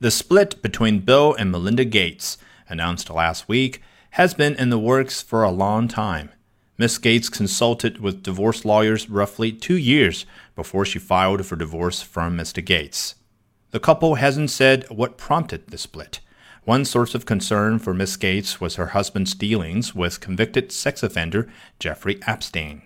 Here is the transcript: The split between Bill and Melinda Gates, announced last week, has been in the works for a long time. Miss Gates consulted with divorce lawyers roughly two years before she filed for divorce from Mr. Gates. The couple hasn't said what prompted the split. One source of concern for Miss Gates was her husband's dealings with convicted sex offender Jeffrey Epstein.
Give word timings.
The 0.00 0.12
split 0.12 0.62
between 0.62 1.00
Bill 1.00 1.34
and 1.34 1.50
Melinda 1.50 1.84
Gates, 1.84 2.38
announced 2.68 3.10
last 3.10 3.48
week, 3.48 3.82
has 4.10 4.32
been 4.32 4.54
in 4.54 4.70
the 4.70 4.78
works 4.78 5.20
for 5.20 5.42
a 5.42 5.50
long 5.50 5.88
time. 5.88 6.30
Miss 6.76 6.98
Gates 6.98 7.28
consulted 7.28 7.98
with 7.98 8.22
divorce 8.22 8.64
lawyers 8.64 9.10
roughly 9.10 9.50
two 9.50 9.76
years 9.76 10.24
before 10.54 10.84
she 10.84 11.00
filed 11.00 11.44
for 11.44 11.56
divorce 11.56 12.00
from 12.00 12.36
Mr. 12.36 12.64
Gates. 12.64 13.16
The 13.72 13.80
couple 13.80 14.14
hasn't 14.14 14.50
said 14.50 14.88
what 14.88 15.18
prompted 15.18 15.66
the 15.66 15.78
split. 15.78 16.20
One 16.62 16.84
source 16.84 17.16
of 17.16 17.26
concern 17.26 17.80
for 17.80 17.92
Miss 17.92 18.16
Gates 18.16 18.60
was 18.60 18.76
her 18.76 18.88
husband's 18.88 19.34
dealings 19.34 19.96
with 19.96 20.20
convicted 20.20 20.70
sex 20.70 21.02
offender 21.02 21.48
Jeffrey 21.80 22.20
Epstein. 22.24 22.82